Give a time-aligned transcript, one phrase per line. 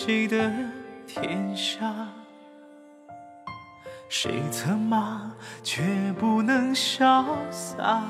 [0.00, 0.48] 谁的
[1.08, 1.92] 天下。
[4.08, 5.32] 谁策马，
[5.64, 5.82] 却
[6.16, 8.04] 不能潇洒。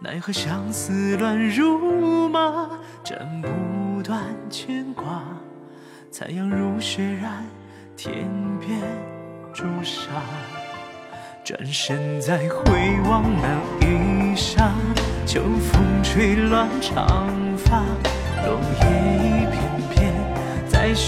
[0.00, 2.68] 奈何相思乱如麻，
[3.04, 4.20] 斩不断
[4.50, 5.22] 牵挂。
[6.10, 7.44] 残阳如血染
[7.96, 8.80] 天边
[9.52, 10.10] 朱砂。
[11.44, 14.72] 转身再回望那一刹，
[15.24, 17.80] 秋风吹乱长发，
[18.44, 18.86] 落叶
[19.18, 19.63] 一片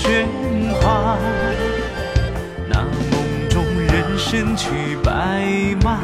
[0.06, 0.24] 喧
[0.80, 1.19] 哗。
[2.69, 2.78] 那
[3.10, 4.68] 梦中人身骑
[5.02, 5.10] 白
[5.82, 5.98] 马，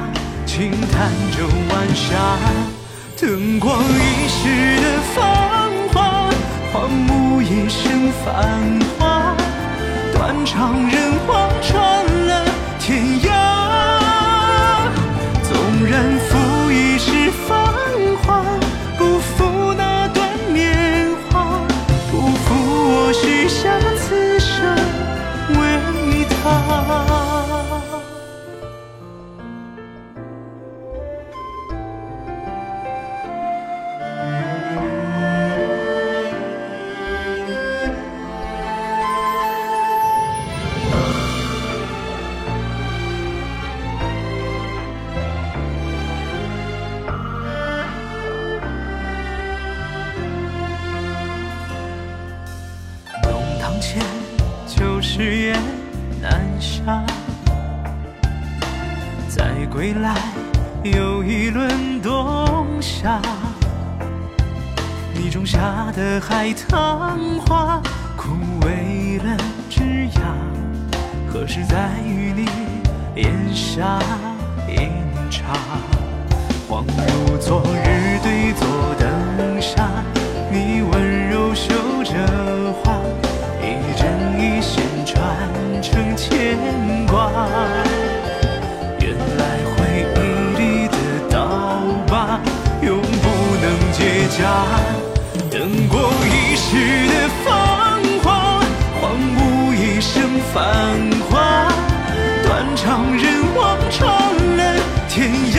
[0.45, 2.19] 轻弹着晚霞，
[3.17, 4.41] 灯光一时
[4.83, 6.29] 的繁华，
[6.73, 8.27] 荒芜一生繁
[8.99, 9.37] 华，
[10.13, 12.45] 断肠人望穿了
[12.81, 13.22] 天涯。
[53.83, 54.01] 前
[54.65, 55.59] 旧时夜
[56.21, 57.05] 难下，
[59.29, 60.15] 再归来
[60.85, 63.21] 又一轮冬夏。
[65.13, 67.83] 你种下的海棠花
[68.17, 69.37] 枯萎了
[69.69, 69.83] 枝
[70.15, 70.21] 桠，
[71.29, 72.47] 何时再与你
[73.21, 73.99] 檐下
[74.69, 74.93] 饮
[75.29, 75.57] 茶？
[76.71, 79.91] 恍如昨日对坐灯下，
[96.73, 98.65] 一世的芳华，
[98.99, 100.65] 荒芜一生繁
[101.29, 101.69] 华，
[102.45, 104.01] 断肠人望穿
[104.57, 105.57] 了天涯。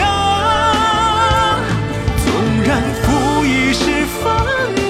[2.24, 2.26] 纵
[2.66, 4.26] 然负一世繁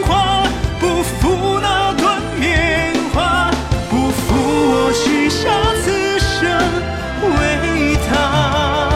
[0.08, 0.46] 华，
[0.80, 3.50] 不负那段年华，
[3.90, 4.34] 不负
[4.72, 5.50] 我许下
[5.82, 6.48] 此生
[7.36, 8.88] 为他。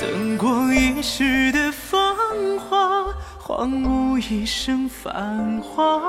[0.00, 2.16] 等过一世的芳
[2.58, 3.04] 华，
[3.38, 6.00] 荒芜一生繁华，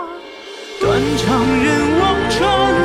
[0.79, 2.76] 断肠人望穿